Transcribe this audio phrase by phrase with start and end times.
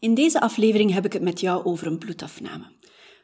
[0.00, 2.64] In deze aflevering heb ik het met jou over een bloedafname.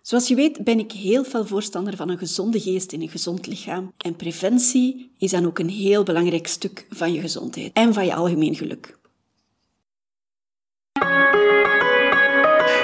[0.02, 3.46] Zoals je weet ben ik heel veel voorstander van een gezonde geest in een gezond
[3.46, 3.92] lichaam.
[3.96, 8.14] En preventie is dan ook een heel belangrijk stuk van je gezondheid en van je
[8.14, 8.98] algemeen geluk.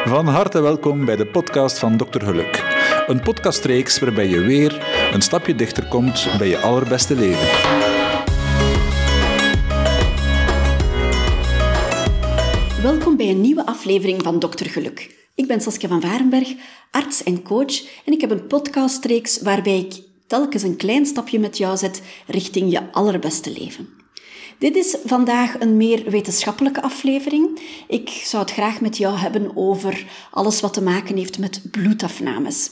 [0.05, 2.25] Van harte welkom bij de podcast van Dr.
[2.25, 2.65] Geluk.
[3.07, 7.82] Een podcastreeks waarbij je weer een stapje dichter komt bij je allerbeste leven.
[13.23, 15.29] Bij een nieuwe aflevering van Dokter Geluk.
[15.35, 16.55] Ik ben Saskia van Varenberg,
[16.91, 21.59] arts en coach en ik heb een podcastreeks waarbij ik telkens een klein stapje met
[21.59, 23.89] jou zet richting je allerbeste leven.
[24.59, 27.61] Dit is vandaag een meer wetenschappelijke aflevering.
[27.89, 32.71] Ik zou het graag met jou hebben over alles wat te maken heeft met bloedafnames.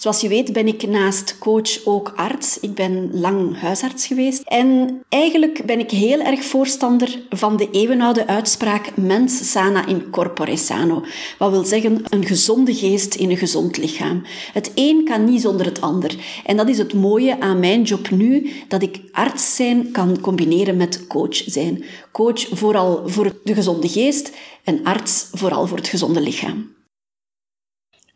[0.00, 2.60] Zoals je weet ben ik naast coach ook arts.
[2.60, 4.42] Ik ben lang huisarts geweest.
[4.44, 10.56] En eigenlijk ben ik heel erg voorstander van de eeuwenoude uitspraak mens sana in corpore
[10.56, 11.04] sano.
[11.38, 14.22] Wat wil zeggen een gezonde geest in een gezond lichaam.
[14.52, 16.16] Het een kan niet zonder het ander.
[16.44, 20.76] En dat is het mooie aan mijn job nu, dat ik arts zijn kan combineren
[20.76, 21.84] met coach zijn.
[22.12, 24.32] Coach vooral voor de gezonde geest
[24.64, 26.78] en arts vooral voor het gezonde lichaam.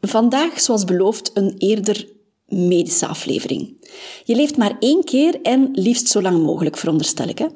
[0.08, 2.12] Vandaag, zoals beloofd, een eerder
[2.46, 3.76] medische aflevering.
[4.24, 7.38] Je leeft maar één keer en liefst zo lang mogelijk, veronderstel ik.
[7.38, 7.46] Hè?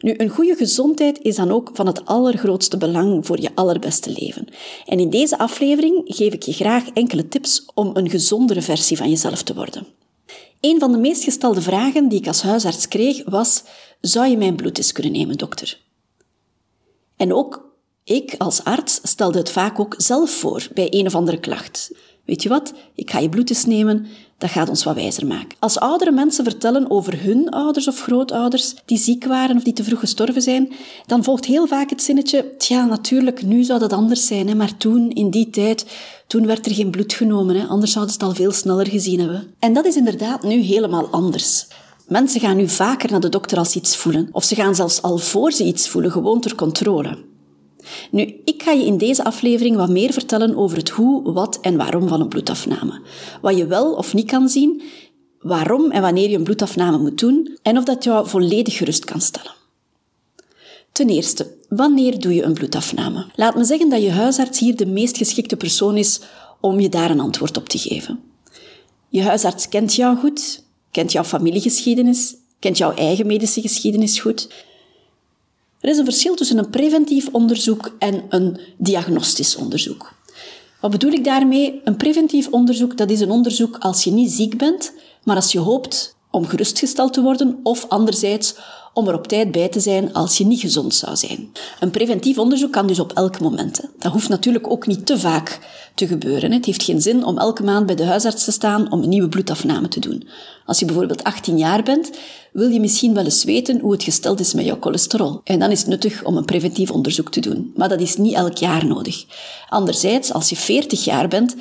[0.00, 4.46] Nu, een goede gezondheid is dan ook van het allergrootste belang voor je allerbeste leven.
[4.86, 9.08] En in deze aflevering geef ik je graag enkele tips om een gezondere versie van
[9.08, 9.86] jezelf te worden.
[10.60, 13.62] Een van de meest gestelde vragen die ik als huisarts kreeg was:
[14.00, 15.80] Zou je mijn bloed eens kunnen nemen, dokter?
[17.16, 17.71] En ook
[18.04, 21.90] ik als arts stelde het vaak ook zelf voor bij een of andere klacht.
[22.24, 24.06] Weet je wat, ik ga je bloed eens nemen,
[24.38, 25.56] dat gaat ons wat wijzer maken.
[25.58, 29.84] Als oudere mensen vertellen over hun ouders of grootouders die ziek waren of die te
[29.84, 30.72] vroeg gestorven zijn,
[31.06, 34.76] dan volgt heel vaak het zinnetje, tja, natuurlijk, nu zou dat anders zijn, hè, maar
[34.76, 35.86] toen, in die tijd,
[36.26, 39.20] toen werd er geen bloed genomen, hè, anders zouden ze het al veel sneller gezien
[39.20, 39.54] hebben.
[39.58, 41.66] En dat is inderdaad nu helemaal anders.
[42.08, 45.02] Mensen gaan nu vaker naar de dokter als ze iets voelen, of ze gaan zelfs
[45.02, 47.30] al voor ze iets voelen, gewoon ter controle.
[48.10, 51.76] Nu, ik ga je in deze aflevering wat meer vertellen over het hoe, wat en
[51.76, 53.00] waarom van een bloedafname.
[53.40, 54.82] Wat je wel of niet kan zien,
[55.40, 59.20] waarom en wanneer je een bloedafname moet doen en of dat jou volledig gerust kan
[59.20, 59.52] stellen.
[60.92, 63.26] Ten eerste, wanneer doe je een bloedafname?
[63.34, 66.20] Laat me zeggen dat je huisarts hier de meest geschikte persoon is
[66.60, 68.20] om je daar een antwoord op te geven.
[69.08, 74.48] Je huisarts kent jou goed, kent jouw familiegeschiedenis, kent jouw eigen medische geschiedenis goed
[75.82, 80.12] er is een verschil tussen een preventief onderzoek en een diagnostisch onderzoek.
[80.80, 81.80] Wat bedoel ik daarmee?
[81.84, 84.92] Een preventief onderzoek, dat is een onderzoek als je niet ziek bent,
[85.24, 88.54] maar als je hoopt om gerustgesteld te worden of anderzijds
[88.94, 91.52] om er op tijd bij te zijn als je niet gezond zou zijn.
[91.80, 93.80] Een preventief onderzoek kan dus op elk moment.
[93.98, 95.58] Dat hoeft natuurlijk ook niet te vaak
[95.94, 96.52] te gebeuren.
[96.52, 99.28] Het heeft geen zin om elke maand bij de huisarts te staan om een nieuwe
[99.28, 100.28] bloedafname te doen.
[100.66, 102.10] Als je bijvoorbeeld 18 jaar bent,
[102.52, 105.40] wil je misschien wel eens weten hoe het gesteld is met jouw cholesterol.
[105.44, 107.72] En dan is het nuttig om een preventief onderzoek te doen.
[107.76, 109.24] Maar dat is niet elk jaar nodig.
[109.68, 111.54] Anderzijds, als je 40 jaar bent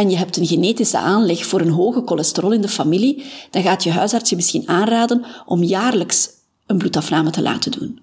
[0.00, 3.84] en je hebt een genetische aanleg voor een hoge cholesterol in de familie, dan gaat
[3.84, 6.28] je huisarts je misschien aanraden om jaarlijks
[6.66, 8.00] een bloedafname te laten doen.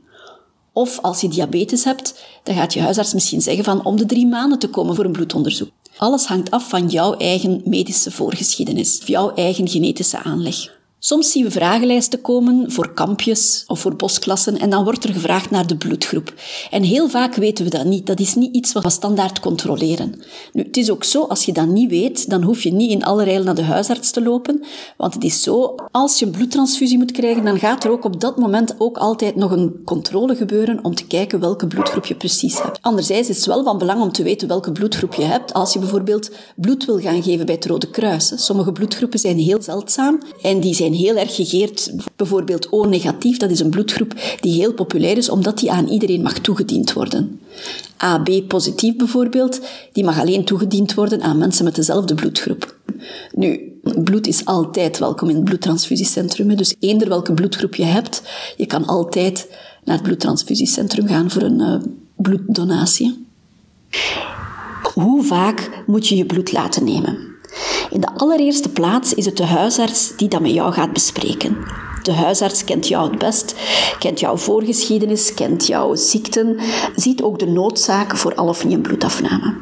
[0.74, 4.28] Of als je diabetes hebt, dan gaat je huisarts misschien zeggen van om de drie
[4.28, 5.70] maanden te komen voor een bloedonderzoek.
[5.98, 10.77] Alles hangt af van jouw eigen medische voorgeschiedenis, jouw eigen genetische aanleg.
[11.00, 15.50] Soms zien we vragenlijsten komen voor kampjes of voor bosklassen en dan wordt er gevraagd
[15.50, 16.34] naar de bloedgroep.
[16.72, 18.06] En heel vaak weten we dat niet.
[18.06, 20.22] Dat is niet iets wat we standaard controleren.
[20.54, 23.04] Nu, het is ook zo, als je dat niet weet, dan hoef je niet in
[23.04, 24.64] allerijl naar de huisarts te lopen.
[24.98, 28.22] Want het is zo, als je een bloedtransfusie moet krijgen, dan gaat er ook op
[28.22, 32.62] dat moment ook altijd nog een controle gebeuren om te kijken welke bloedgroep je precies
[32.62, 32.82] hebt.
[32.82, 35.80] Anderzijds is het wel van belang om te weten welke bloedgroep je hebt als je
[35.80, 38.32] bijvoorbeeld bloed wil gaan geven bij het Rode Kruis.
[38.36, 41.92] Sommige bloedgroepen zijn heel zeldzaam en die zijn zijn heel erg gegeerd.
[42.16, 46.40] Bijvoorbeeld O-negatief, dat is een bloedgroep die heel populair is, omdat die aan iedereen mag
[46.40, 47.40] toegediend worden.
[47.98, 49.62] AB-positief bijvoorbeeld,
[49.92, 52.76] die mag alleen toegediend worden aan mensen met dezelfde bloedgroep.
[53.32, 58.22] Nu, bloed is altijd welkom in het bloedtransfusiecentrum, dus eender welke bloedgroep je hebt,
[58.58, 59.48] je kan altijd
[59.84, 61.76] naar het bloedtransfusiecentrum gaan voor een uh,
[62.16, 63.26] bloeddonatie.
[64.94, 67.37] Hoe vaak moet je je bloed laten nemen?
[67.90, 71.58] In de allereerste plaats is het de huisarts die dat met jou gaat bespreken.
[72.04, 73.56] De huisarts kent jou het best,
[74.00, 76.60] kent jouw voorgeschiedenis, kent jouw ziekten,
[76.96, 79.54] ziet ook de noodzaak voor al of niet een bloedafname.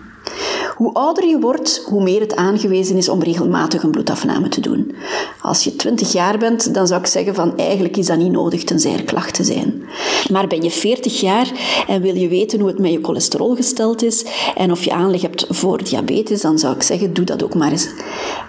[0.76, 4.96] Hoe ouder je wordt, hoe meer het aangewezen is om regelmatig een bloedafname te doen.
[5.42, 8.64] Als je 20 jaar bent, dan zou ik zeggen van eigenlijk is dat niet nodig
[8.64, 9.84] tenzij er klachten zijn.
[10.32, 11.52] Maar ben je 40 jaar
[11.88, 14.26] en wil je weten hoe het met je cholesterol gesteld is
[14.56, 17.72] en of je aanleg hebt voor diabetes, dan zou ik zeggen doe dat ook maar
[17.72, 17.90] eens.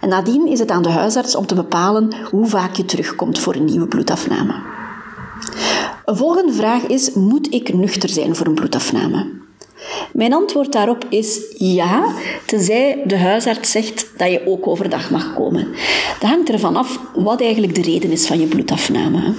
[0.01, 3.55] En nadien is het aan de huisarts om te bepalen hoe vaak je terugkomt voor
[3.55, 4.55] een nieuwe bloedafname.
[6.05, 9.45] Een volgende vraag is: moet ik nuchter zijn voor een bloedafname?
[10.13, 12.15] Mijn antwoord daarop is ja,
[12.47, 15.69] tenzij de huisarts zegt dat je ook overdag mag komen.
[16.21, 19.35] Dat hangt ervan af wat eigenlijk de reden is van je bloedafname.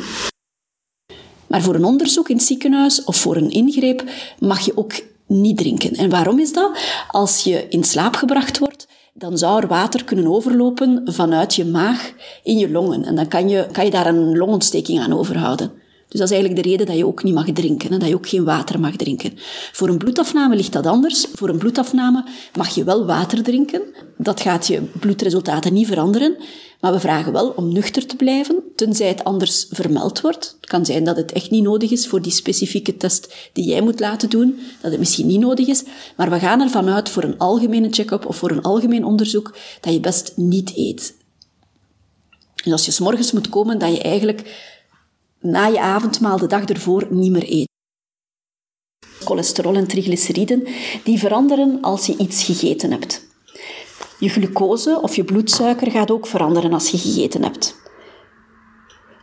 [1.48, 4.04] Maar voor een onderzoek in het ziekenhuis of voor een ingreep
[4.40, 4.94] mag je ook
[5.28, 5.96] niet drinken.
[5.96, 6.78] En waarom is dat?
[7.08, 12.12] Als je in slaap gebracht wordt, dan zou er water kunnen overlopen vanuit je maag
[12.44, 13.06] in je longen.
[13.06, 15.72] En dan kan je, kan je daar een longontsteking aan overhouden.
[16.10, 18.16] Dus dat is eigenlijk de reden dat je ook niet mag drinken, hè, dat je
[18.16, 19.34] ook geen water mag drinken.
[19.72, 21.28] Voor een bloedafname ligt dat anders.
[21.34, 22.26] Voor een bloedafname
[22.58, 23.82] mag je wel water drinken.
[24.18, 26.38] Dat gaat je bloedresultaten niet veranderen.
[26.80, 30.56] Maar we vragen wel om nuchter te blijven, tenzij het anders vermeld wordt.
[30.62, 33.82] Het kan zijn dat het echt niet nodig is voor die specifieke test die jij
[33.82, 35.84] moet laten doen, dat het misschien niet nodig is.
[36.16, 39.94] Maar we gaan ervan uit voor een algemene check-up of voor een algemeen onderzoek dat
[39.94, 41.16] je best niet eet.
[42.64, 44.44] En als je s'morgens moet komen, dat je eigenlijk
[45.40, 47.70] na je avondmaal de dag ervoor niet meer eet.
[49.20, 50.68] Cholesterol en triglyceriden
[51.04, 53.26] die veranderen als je iets gegeten hebt.
[54.20, 57.76] Je glucose of je bloedsuiker gaat ook veranderen als je gegeten hebt.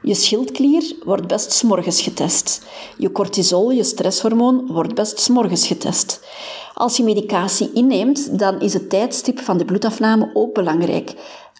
[0.02, 2.66] Je schildklier wordt best s'morgens getest.
[2.98, 6.20] Je cortisol, je stresshormoon, wordt best s'morgens getest.
[6.74, 11.14] Als je medicatie inneemt, dan is het tijdstip van de bloedafname ook belangrijk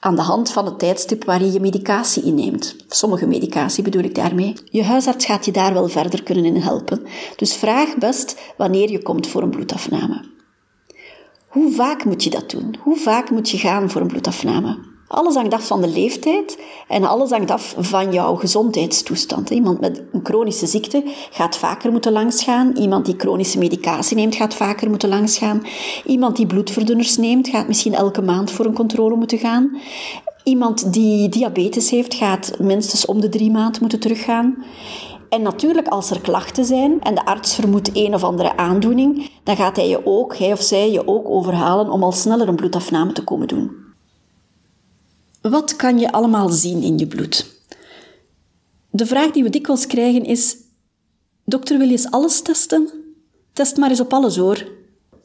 [0.04, 2.76] aan de hand van het tijdstip waar je je medicatie inneemt.
[2.88, 4.54] Sommige medicatie bedoel ik daarmee.
[4.64, 7.06] Je huisarts gaat je daar wel verder kunnen in helpen.
[7.36, 10.24] Dus vraag best wanneer je komt voor een bloedafname.
[11.48, 12.76] Hoe vaak moet je dat doen?
[12.80, 14.78] Hoe vaak moet je gaan voor een bloedafname?
[15.08, 16.58] Alles hangt af van de leeftijd
[16.88, 19.50] en alles hangt af van jouw gezondheidstoestand.
[19.50, 22.76] Iemand met een chronische ziekte gaat vaker moeten langsgaan.
[22.76, 25.62] Iemand die chronische medicatie neemt, gaat vaker moeten langsgaan.
[26.04, 29.78] Iemand die bloedverdunners neemt, gaat misschien elke maand voor een controle moeten gaan.
[30.44, 34.64] Iemand die diabetes heeft, gaat minstens om de drie maanden moeten teruggaan.
[35.28, 39.56] En natuurlijk, als er klachten zijn en de arts vermoedt een of andere aandoening, dan
[39.56, 43.12] gaat hij je ook, hij of zij je ook overhalen om al sneller een bloedafname
[43.12, 43.83] te komen doen.
[45.50, 47.46] Wat kan je allemaal zien in je bloed?
[48.90, 50.56] De vraag die we dikwijls krijgen is:
[51.44, 52.88] Dokter, wil je eens alles testen?
[53.52, 54.68] Test maar eens op alles hoor.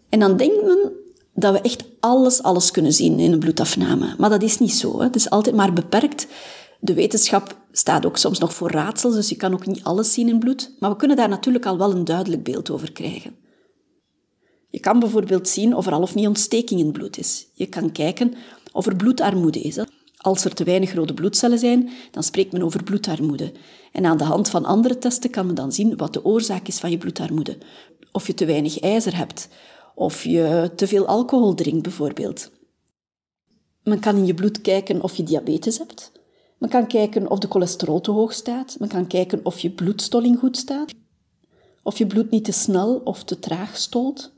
[0.09, 0.91] En dan denkt men
[1.33, 4.15] dat we echt alles, alles kunnen zien in een bloedafname.
[4.17, 4.97] Maar dat is niet zo.
[4.97, 5.03] Hè.
[5.03, 6.27] Het is altijd maar beperkt.
[6.79, 10.29] De wetenschap staat ook soms nog voor raadsels, dus je kan ook niet alles zien
[10.29, 10.75] in bloed.
[10.79, 13.35] Maar we kunnen daar natuurlijk al wel een duidelijk beeld over krijgen.
[14.69, 17.47] Je kan bijvoorbeeld zien of er al of niet ontsteking in bloed is.
[17.53, 18.33] Je kan kijken
[18.71, 19.77] of er bloedarmoede is.
[20.21, 23.51] Als er te weinig rode bloedcellen zijn, dan spreekt men over bloedarmoede.
[23.91, 26.79] En aan de hand van andere testen kan men dan zien wat de oorzaak is
[26.79, 27.57] van je bloedarmoede.
[28.11, 29.49] Of je te weinig ijzer hebt,
[29.95, 32.51] of je te veel alcohol drinkt bijvoorbeeld.
[33.83, 36.11] Men kan in je bloed kijken of je diabetes hebt.
[36.57, 38.75] Men kan kijken of de cholesterol te hoog staat.
[38.79, 40.93] Men kan kijken of je bloedstolling goed staat.
[41.83, 44.31] Of je bloed niet te snel of te traag stolt.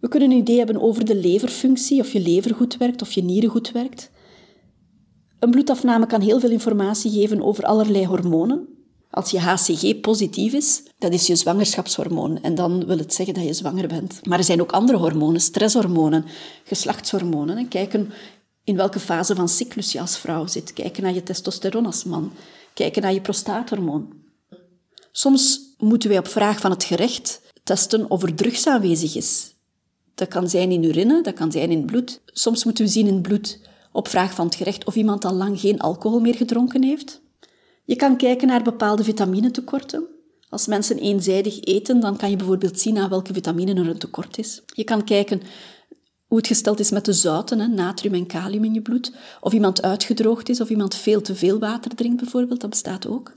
[0.00, 3.24] We kunnen een idee hebben over de leverfunctie, of je lever goed werkt, of je
[3.24, 4.10] nieren goed werkt.
[5.38, 8.68] Een bloedafname kan heel veel informatie geven over allerlei hormonen.
[9.10, 12.42] Als je HCG positief is, dat is je zwangerschapshormoon.
[12.42, 14.26] En dan wil het zeggen dat je zwanger bent.
[14.26, 16.24] Maar er zijn ook andere hormonen, stresshormonen,
[16.64, 17.56] geslachtshormonen.
[17.56, 18.12] En kijken
[18.64, 20.72] in welke fase van cyclus je als vrouw zit.
[20.72, 22.32] Kijken naar je testosteron als man.
[22.74, 24.12] Kijken naar je prostaathormoon.
[25.12, 29.54] Soms moeten wij op vraag van het gerecht testen of er drugs aanwezig is.
[30.14, 32.20] Dat kan zijn in urine, dat kan zijn in bloed.
[32.26, 33.58] Soms moeten we zien in bloed
[33.96, 37.20] op vraag van het gerecht of iemand al lang geen alcohol meer gedronken heeft.
[37.84, 40.04] Je kan kijken naar bepaalde vitaminetekorten.
[40.48, 44.38] Als mensen eenzijdig eten, dan kan je bijvoorbeeld zien aan welke vitamine er een tekort
[44.38, 44.62] is.
[44.66, 45.42] Je kan kijken
[46.26, 49.12] hoe het gesteld is met de zouten, natrium en kalium in je bloed.
[49.40, 53.32] Of iemand uitgedroogd is, of iemand veel te veel water drinkt bijvoorbeeld, dat bestaat ook.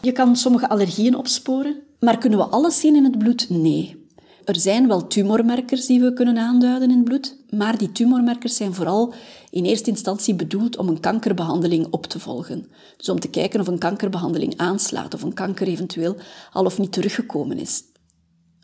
[0.00, 3.50] Je kan sommige allergieën opsporen, maar kunnen we alles zien in het bloed?
[3.50, 4.03] Nee.
[4.44, 8.74] Er zijn wel tumormerkers die we kunnen aanduiden in het bloed, maar die tumormerkers zijn
[8.74, 9.14] vooral
[9.50, 12.66] in eerste instantie bedoeld om een kankerbehandeling op te volgen.
[12.96, 16.16] Dus om te kijken of een kankerbehandeling aanslaat of een kanker eventueel
[16.52, 17.82] al of niet teruggekomen is.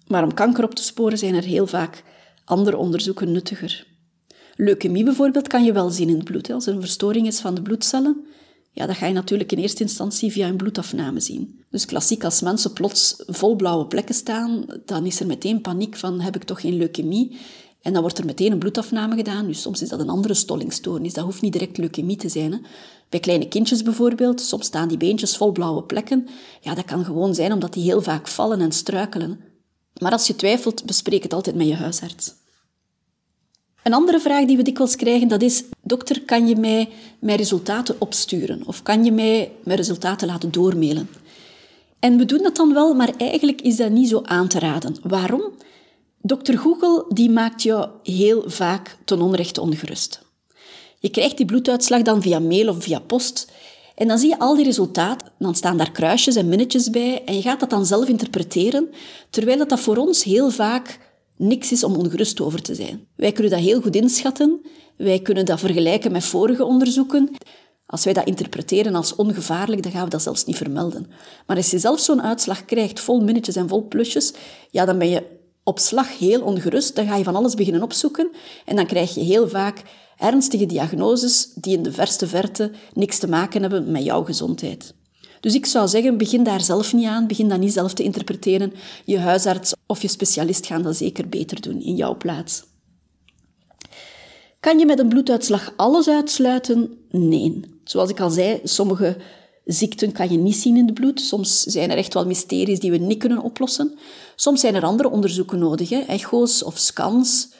[0.06, 2.02] Maar om kanker op te sporen zijn er heel vaak
[2.44, 3.86] andere onderzoeken nuttiger.
[4.56, 6.50] Leukemie bijvoorbeeld kan je wel zien in het bloed.
[6.50, 8.26] Als er een verstoring is van de bloedcellen,
[8.72, 11.64] Ja, dat ga je natuurlijk in eerste instantie via een bloedafname zien.
[11.70, 16.20] Dus klassiek, als mensen plots vol blauwe plekken staan, dan is er meteen paniek van
[16.20, 17.38] heb ik toch geen leukemie?
[17.82, 19.46] En dan wordt er meteen een bloedafname gedaan.
[19.46, 21.14] Dus soms is dat een andere stollingstoornis.
[21.14, 22.52] Dat hoeft niet direct leukemie te zijn.
[22.52, 22.58] Hè.
[23.08, 26.28] Bij kleine kindjes bijvoorbeeld, soms staan die beentjes vol blauwe plekken.
[26.60, 29.40] Ja, dat kan gewoon zijn omdat die heel vaak vallen en struikelen.
[30.00, 32.34] Maar als je twijfelt, bespreek het altijd met je huisarts.
[33.82, 35.64] Een andere vraag die we dikwijls krijgen, dat is...
[35.82, 38.62] Dokter, kan je mij mijn resultaten opsturen?
[38.66, 41.08] Of kan je mij mijn resultaten laten doormailen?
[41.98, 44.96] En we doen dat dan wel, maar eigenlijk is dat niet zo aan te raden.
[45.02, 45.42] Waarom?
[46.22, 50.22] Dokter Google die maakt je heel vaak ten onrechte ongerust.
[50.98, 53.52] Je krijgt die bloeduitslag dan via mail of via post
[53.94, 55.32] en dan zie je al die resultaten.
[55.38, 58.90] Dan staan daar kruisjes en minnetjes bij en je gaat dat dan zelf interpreteren,
[59.30, 60.98] terwijl dat, dat voor ons heel vaak
[61.40, 63.06] niks is om ongerust over te zijn.
[63.16, 64.60] Wij kunnen dat heel goed inschatten.
[64.96, 67.30] Wij kunnen dat vergelijken met vorige onderzoeken.
[67.86, 71.06] Als wij dat interpreteren als ongevaarlijk, dan gaan we dat zelfs niet vermelden.
[71.46, 74.32] Maar als je zelf zo'n uitslag krijgt, vol minnetjes en vol plusjes,
[74.70, 75.22] ja, dan ben je
[75.64, 76.96] op slag heel ongerust.
[76.96, 78.30] Dan ga je van alles beginnen opzoeken
[78.64, 79.82] en dan krijg je heel vaak
[80.16, 84.94] ernstige diagnoses die in de verste verte niks te maken hebben met jouw gezondheid.
[85.40, 88.72] Dus ik zou zeggen, begin daar zelf niet aan, begin dat niet zelf te interpreteren.
[89.04, 92.64] Je huisarts of je specialist gaan dat zeker beter doen in jouw plaats.
[94.60, 96.98] Kan je met een bloeduitslag alles uitsluiten?
[97.10, 97.60] Nee.
[97.84, 99.16] Zoals ik al zei, sommige
[99.64, 101.20] ziekten kan je niet zien in het bloed.
[101.20, 103.98] Soms zijn er echt wel mysteries die we niet kunnen oplossen.
[104.36, 107.52] Soms zijn er andere onderzoeken nodig, echo's of scans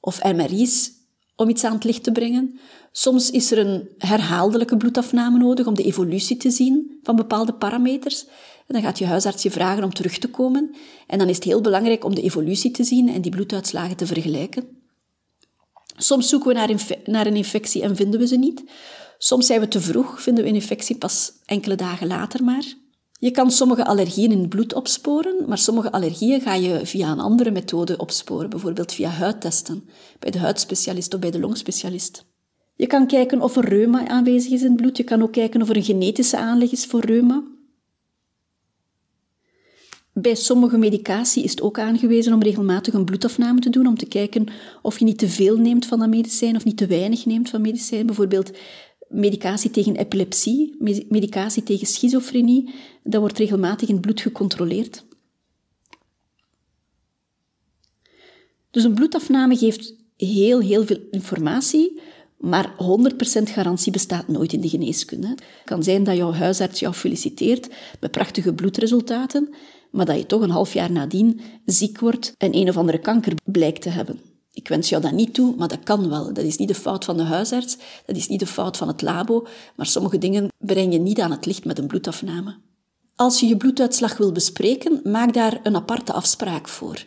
[0.00, 0.90] of MRI's
[1.36, 2.58] om iets aan het licht te brengen.
[2.92, 8.26] Soms is er een herhaaldelijke bloedafname nodig om de evolutie te zien van bepaalde parameters.
[8.66, 10.74] Dan gaat je huisarts je vragen om terug te komen.
[11.06, 14.06] En dan is het heel belangrijk om de evolutie te zien en die bloeduitslagen te
[14.06, 14.82] vergelijken.
[15.96, 18.64] Soms zoeken we naar, naar een infectie en vinden we ze niet.
[19.18, 22.64] Soms zijn we te vroeg, vinden we een infectie pas enkele dagen later maar.
[23.24, 27.20] Je kan sommige allergieën in het bloed opsporen, maar sommige allergieën ga je via een
[27.20, 29.88] andere methode opsporen, bijvoorbeeld via huidtesten,
[30.18, 32.26] bij de huidspecialist of bij de longspecialist.
[32.74, 34.96] Je kan kijken of er reuma aanwezig is in het bloed.
[34.96, 37.42] Je kan ook kijken of er een genetische aanleg is voor reuma.
[40.12, 44.06] Bij sommige medicatie is het ook aangewezen om regelmatig een bloedafname te doen, om te
[44.06, 44.46] kijken
[44.82, 47.60] of je niet te veel neemt van dat medicijn of niet te weinig neemt van
[47.60, 48.06] medicijn.
[48.06, 48.50] Bijvoorbeeld
[49.08, 50.76] medicatie tegen epilepsie,
[51.08, 55.04] medicatie tegen schizofrenie, dat wordt regelmatig in het bloed gecontroleerd.
[58.70, 62.00] Dus een bloedafname geeft heel, heel veel informatie,
[62.38, 62.76] maar 100%
[63.42, 65.28] garantie bestaat nooit in de geneeskunde.
[65.28, 67.68] Het kan zijn dat jouw huisarts jou feliciteert
[68.00, 69.54] met prachtige bloedresultaten,
[69.90, 73.34] maar dat je toch een half jaar nadien ziek wordt en een of andere kanker
[73.44, 74.33] blijkt te hebben.
[74.54, 76.32] Ik wens jou dat niet toe, maar dat kan wel.
[76.32, 79.02] Dat is niet de fout van de huisarts, dat is niet de fout van het
[79.02, 79.46] labo,
[79.76, 82.56] maar sommige dingen breng je niet aan het licht met een bloedafname.
[83.16, 87.04] Als je je bloeduitslag wil bespreken, maak daar een aparte afspraak voor.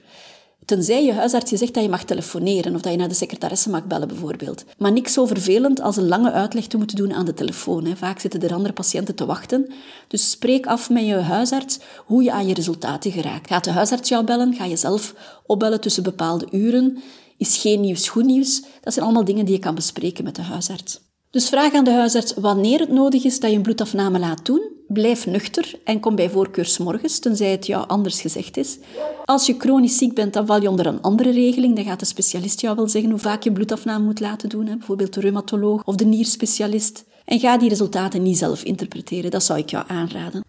[0.67, 3.69] Tenzij je huisarts je zegt dat je mag telefoneren of dat je naar de secretaresse
[3.69, 4.63] mag bellen bijvoorbeeld.
[4.77, 7.85] Maar niks zo vervelend als een lange uitleg te moeten doen aan de telefoon.
[7.85, 7.95] Hè.
[7.95, 9.73] Vaak zitten er andere patiënten te wachten.
[10.07, 13.47] Dus spreek af met je huisarts hoe je aan je resultaten geraakt.
[13.47, 14.53] Gaat de huisarts jou bellen?
[14.53, 15.13] Ga je zelf
[15.45, 16.97] opbellen tussen bepaalde uren?
[17.37, 18.61] Is geen nieuws goed nieuws?
[18.81, 20.99] Dat zijn allemaal dingen die je kan bespreken met de huisarts.
[21.31, 24.75] Dus vraag aan de huisarts wanneer het nodig is dat je een bloedafname laat doen.
[24.87, 28.77] Blijf nuchter en kom bij voorkeur morgens, tenzij het jou anders gezegd is.
[29.25, 31.75] Als je chronisch ziek bent, dan val je onder een andere regeling.
[31.75, 34.65] Dan gaat de specialist jou wel zeggen hoe vaak je bloedafname moet laten doen.
[34.65, 37.05] Bijvoorbeeld de reumatoloog of de nierspecialist.
[37.25, 39.31] En ga die resultaten niet zelf interpreteren.
[39.31, 40.43] Dat zou ik jou aanraden.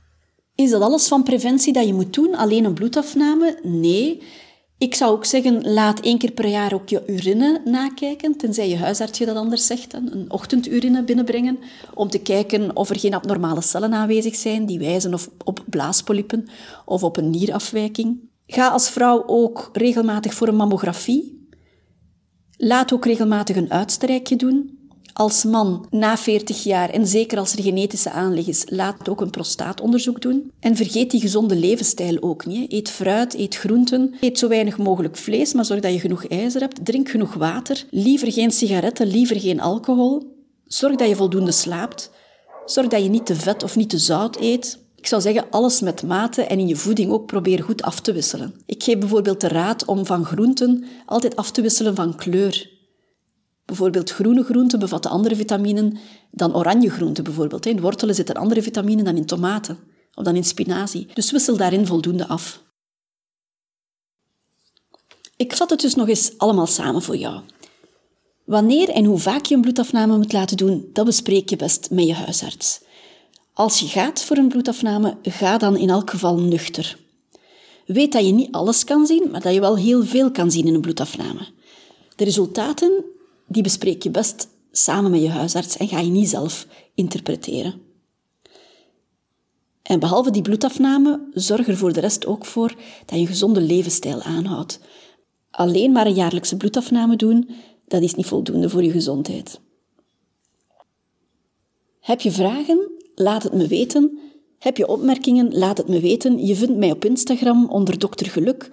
[0.54, 2.35] Is dat alles van preventie dat je moet doen?
[2.35, 3.59] Alleen een bloedafname?
[3.62, 4.23] Nee.
[4.78, 8.76] Ik zou ook zeggen, laat één keer per jaar ook je urine nakijken, tenzij je
[8.76, 9.92] huisarts je dat anders zegt.
[9.92, 11.58] Een ochtendurine binnenbrengen,
[11.94, 16.49] om te kijken of er geen abnormale cellen aanwezig zijn die wijzen op blaaspolypen
[16.85, 18.20] of op een nierafwijking.
[18.47, 21.49] Ga als vrouw ook regelmatig voor een mammografie.
[22.56, 24.77] Laat ook regelmatig een uitstrijkje doen.
[25.19, 29.31] Als man na 40 jaar, en zeker als er genetische aanleg is, laat ook een
[29.31, 30.53] prostaatonderzoek doen.
[30.61, 32.73] En vergeet die gezonde levensstijl ook niet.
[32.73, 36.61] Eet fruit, eet groenten, eet zo weinig mogelijk vlees, maar zorg dat je genoeg ijzer
[36.61, 36.85] hebt.
[36.85, 37.85] Drink genoeg water.
[37.91, 40.37] Liever geen sigaretten, liever geen alcohol.
[40.67, 42.11] Zorg dat je voldoende slaapt.
[42.65, 44.79] Zorg dat je niet te vet of niet te zout eet.
[44.97, 48.13] Ik zou zeggen, alles met mate en in je voeding ook probeer goed af te
[48.13, 48.55] wisselen.
[48.67, 52.77] Ik geef bijvoorbeeld de raad om van groenten altijd af te wisselen van kleur.
[53.69, 55.99] Bijvoorbeeld groene groenten bevatten andere vitaminen
[56.31, 57.67] dan oranje groenten bijvoorbeeld.
[57.67, 59.79] In wortelen zitten andere vitaminen dan in tomaten
[60.15, 61.07] of dan in spinazie.
[61.15, 62.63] Dus wissel daarin voldoende af.
[65.37, 67.41] Ik vat het dus nog eens allemaal samen voor jou.
[68.45, 72.07] Wanneer en hoe vaak je een bloedafname moet laten doen, dat bespreek je best met
[72.07, 72.81] je huisarts.
[73.53, 76.99] Als je gaat voor een bloedafname, ga dan in elk geval nuchter.
[77.87, 80.67] Weet dat je niet alles kan zien, maar dat je wel heel veel kan zien
[80.67, 81.47] in een bloedafname.
[82.17, 83.05] De resultaten
[83.49, 87.81] die bespreek je best samen met je huisarts en ga je niet zelf interpreteren.
[89.83, 92.69] En behalve die bloedafname, zorg er voor de rest ook voor
[93.05, 94.81] dat je een gezonde levensstijl aanhoudt.
[95.50, 97.50] Alleen maar een jaarlijkse bloedafname doen,
[97.87, 99.61] dat is niet voldoende voor je gezondheid.
[102.00, 102.90] Heb je vragen?
[103.14, 104.19] Laat het me weten.
[104.59, 105.59] Heb je opmerkingen?
[105.59, 106.47] Laat het me weten.
[106.47, 108.25] Je vindt mij op Instagram onder Dr.
[108.25, 108.71] Geluk